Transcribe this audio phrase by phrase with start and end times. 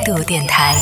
[0.00, 0.74] 态度电台。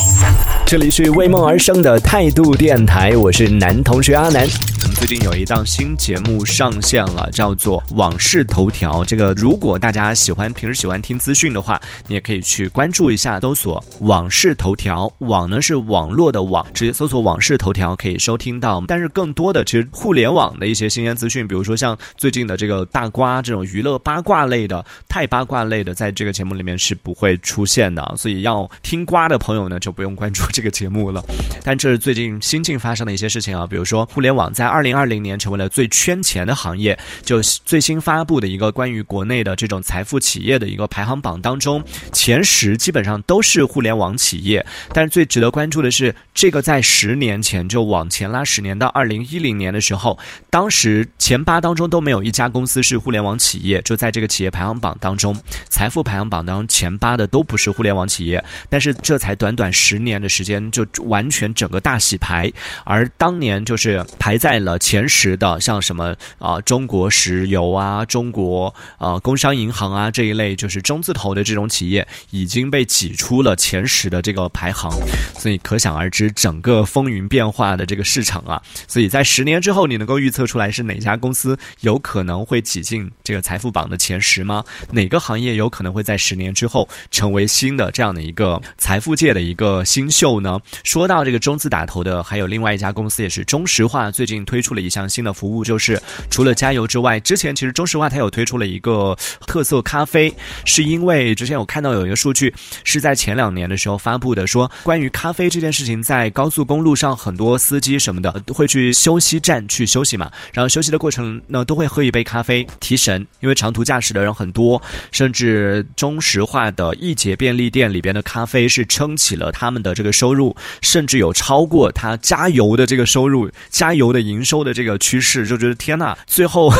[0.65, 4.47] 这里是为梦而生的态度电台，我是男同学阿南。
[4.81, 9.01] 我们最近有一档新节目上线了，叫做《往事头条》。
[9.05, 15.11] 这个如果大家喜欢平时喜欢听资讯的话，你也可以去关注一下，搜索“往事头条”。
[15.19, 18.81] 网呢是网络的网，直接搜索“往事头条”可以收听到。
[18.87, 28.13] 但是更多的其实互联网的一些新鲜资讯，比如说像最近的这个大瓜这种娱乐八卦类的、太八卦类的，在这个节目里面是不会出现的。
[28.15, 31.23] 所以要听瓜的朋友呢，就不用关注这个节目了。
[31.65, 44.63] 但这是最近新近发生的一些事情啊，比如说互联网在二零二零年成为了最圈钱的行业，就最新发布的一个关于国内的这种财富企业的一个排行榜当中，前十基本上都是互联网企业。
[44.93, 50.19] 但是最值得关注的是，这个在十年前就往前拉十年到二零一零年的时候，
[50.51, 55.35] 当时前八当中都没有一家公司是互联网企业，就在这个企业排行榜当中，
[55.67, 58.43] 财富排行榜当中前八的都不是互联网企业。
[58.69, 62.51] 但是这才短短十年的时间，就完全整个大洗牌。
[62.83, 74.91] 而当年就是排在了前十的，像什么啊、中国石油啊、中国呃工商银行啊这一类，就是中字头的这种企业，已经被挤出了前十的这个排行。
[75.37, 84.63] 所以可想而知，整个风云变化的这个市场啊，所以在十年之后，你能够预测出来是哪家公司有可能会挤进这个财富榜的前十吗？
[84.91, 90.59] 哪个行业有可能会在十年之后成为新的这样的一个财富界的一个新秀呢？
[90.83, 99.15] 说到这个中字打头的，还有另外一家公司也是中石化，最近推出了一项新的服务，就是除了加油之外，之前其实中石化它有推出了一个
[99.45, 100.33] 特色咖啡，
[100.65, 102.51] 是因为之前我看到有一个数据
[102.83, 114.81] 是在前两年的时候发布的，说关于咖啡这件事情，在高速公路上很多司机什么的会去休息站去休息嘛，然后休息的过程呢都会喝一杯咖啡提神，因为长途驾驶的人很多，
[115.11, 126.71] 甚至中石化的易捷便利店里边的咖啡是是撑起了他们的这个收入，甚至有超过他加油的这个收入、加油的营收的这个趋势，就觉得天呐，最后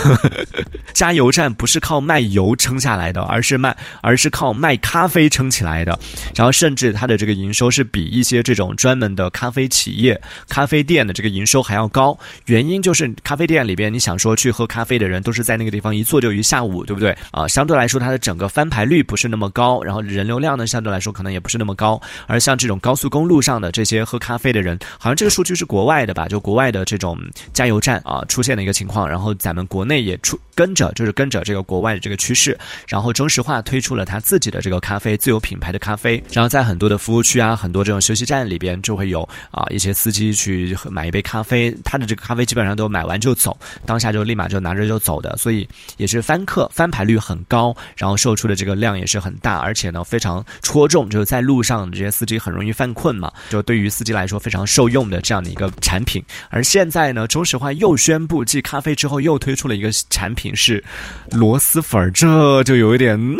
[0.94, 6.00] 加油站不是靠卖油撑下来的，而是卖而是靠卖咖啡撑起来的，
[6.35, 12.18] 然后甚至它的这个营收是比一些这种专门的咖啡企业、咖啡店的这个营收还要高。
[12.46, 17.47] 原因就是咖啡店里边，你想说去喝咖啡的人都是在那个地方一坐就一下午，对不对啊？
[17.47, 21.88] 相对来说，它的整个翻牌率不是那么高，然后人流量呢相对来说可能也不是那么高。
[22.27, 26.27] 而像这种高速公路上的这些喝咖啡的人，好像这个数据是国外的吧？
[26.27, 27.17] 就国外的这种
[27.53, 39.22] 加油站啊出现的一个情况，然后咱们国内也出跟着，就是跟着这个国外的这个趋势，然后中石化推出了它自己的这个咖啡自有品牌的咖啡，然后在很多的服务区啊，很多这种休息站里边就会有
[39.52, 45.66] 啊一些司机去买一杯咖啡，他的这个咖啡基本上都买完就走，当下就立马就拿着就走的，所以
[45.96, 56.22] 也是翻客翻牌率很高，然后售出的这个量也是很大，而且呢非常戳中，就是在路上这些司机很容易犯困嘛，就对于司机来说非常受用的这样的一个产品。
[56.50, 60.83] 而现在呢，中石化又宣布继咖啡之后又推出了一个产品是
[61.31, 63.39] 螺蛳粉儿，这就有一点呢。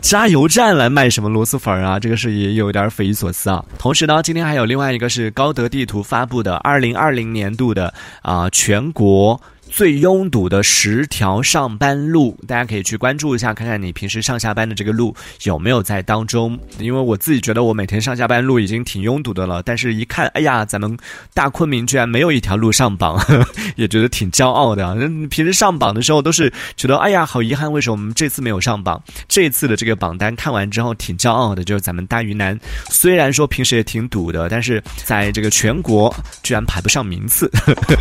[0.00, 1.98] 加油站来卖什么螺蛳粉儿啊？
[1.98, 3.64] 这个是也有点匪夷所思啊。
[3.78, 7.92] 同时呢，今天还有另外一个是高德地图发布的二零二零年度的
[8.22, 9.40] 啊、全国。
[9.72, 16.58] 最拥堵的十条上班路，大家可以去关注一下，看看你平时上下班的这个路有没有在当中。
[16.78, 20.94] 因为我自己觉得我每天上下班路已经挺拥堵的了，但是一看，哎呀，咱们
[21.32, 24.94] 大昆明居然没有一条路上榜，呵 呵也觉得挺骄傲的啊。
[24.98, 29.02] 嗯平时上榜的时候都是觉得，哎呀，好遗憾，为什么我们这次没有上榜？
[29.26, 32.60] 这次的这个榜单看完之后挺骄傲的，就是咱们大云南，
[32.90, 37.96] 虽然说平时也挺堵的，但是在这个全国居然排不上名次，呵 呵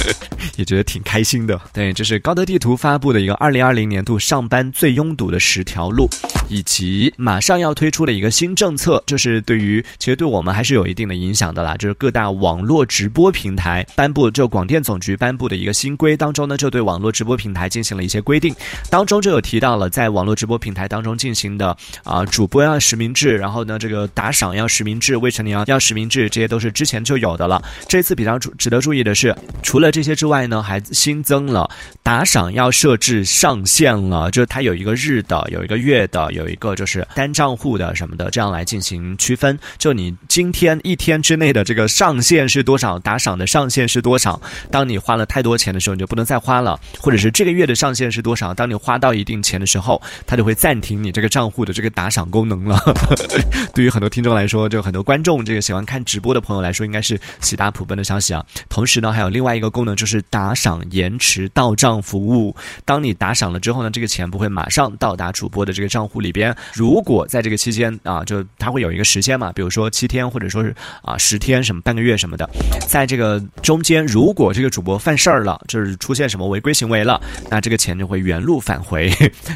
[0.58, 1.61] 也觉得挺开心的。
[1.74, 6.10] 对，这是高德地图发布的一个二零二零年度上班最拥堵的十条路，
[6.52, 11.78] 以及马上要推出的一个新政策，就是对于其实对我们还是有一定的影响的啦。
[11.78, 18.54] 就是各大网络直播平台颁布，就广电总局颁布的一个新规当中呢，就对网络直播平台进行了一些规定，
[18.90, 27.64] 当中就有提到了在网络直播平台当中进行的啊、主播要实名制，然后呢这个打赏要实名制，未成年要要实名制，这些都是之前就有的了。
[27.88, 29.34] 这次比较注值得注意的是，
[29.64, 31.70] 除了这些之外呢，还新增了
[32.04, 39.58] 打赏要设置上限了，就是它有一个日的，有一个月的，有有一个就是单账户的什么的，这样来进行区分。
[39.78, 44.42] 就你今天一天之内的这个上限是多少，打赏的上限是多少？
[44.70, 48.54] 当你花了太多钱的时候，你就不能再花了，或者是这个月的上限是多少？
[48.54, 52.82] 当你花到一定钱的时候，它就会暂停你这个账户的这个打赏功能了。
[53.74, 58.46] 对于很多听众来说，就很多观众这个喜欢看直播的朋友来说，应该是喜大普奔的消息啊。
[58.70, 62.56] 同时呢，还有另外一个功能就是打赏延迟到账服务。
[62.86, 66.56] 当你打赏了之后呢，这个钱不会马上到达主播的这个账户里边。
[66.74, 72.50] 如果在这个期间啊，就它会有一个时间嘛，比如说七天或者说是啊十天什么半个月什么的，
[72.88, 77.20] 在这个中间，如果这个主播犯事儿了，就是出现什么违规行为了，
[77.50, 79.12] 那这个钱就会原路返回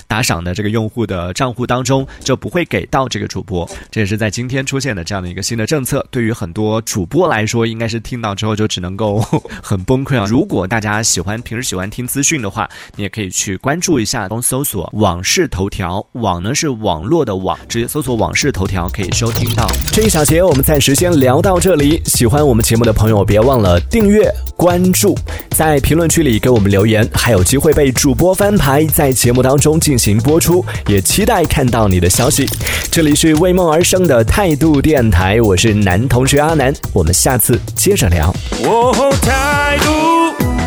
[0.08, 3.70] 打赏的这个用户的账户当中，就不会给到这个主播。
[3.92, 9.20] 这也是在今天出现的这样的一个新的政策，对于很多主播来说，应该是听到之后就只能够
[9.62, 10.26] 很崩溃啊。
[10.32, 19.68] 如果大家喜欢平时喜欢听资讯的话，你也可以去关注一下，搜索网事头条，网呢是网络的网，直接搜索网事头条可以收听到。
[19.92, 25.16] 这一小节我们暂时先聊到这里，喜欢我们节目的朋友别忘了订阅关注，
[25.52, 32.50] 在评论区里给我们留言，还有机会被主播翻牌，在节目当中进行播出，也期待看到你的消息。
[32.90, 38.34] 这里是为梦而生的态度电台，我是男同学阿南，我们下次接着聊。
[38.64, 39.92] 哦，态度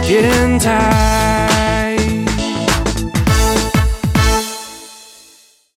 [0.07, 1.58] 电台。